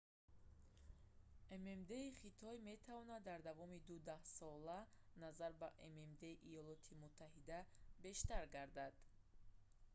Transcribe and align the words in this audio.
ммд-и 1.63 2.03
хитой 2.19 2.57
метавонад 2.69 3.21
дар 3.29 3.39
давоми 3.49 3.79
ду 3.87 3.95
даҳсола 4.09 4.79
назар 5.23 5.51
ба 5.61 5.69
ммд-и 5.95 6.31
иёлоти 6.51 6.99
муттаҳида 7.03 7.59
бештар 8.05 8.43
гардад 8.55 8.93